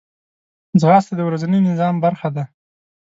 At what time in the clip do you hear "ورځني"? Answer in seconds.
1.27-1.59